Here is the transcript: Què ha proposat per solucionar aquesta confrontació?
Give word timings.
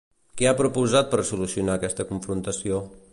Què 0.39 0.47
ha 0.51 0.53
proposat 0.61 1.11
per 1.11 1.19
solucionar 1.31 1.77
aquesta 1.77 2.09
confrontació? 2.13 2.85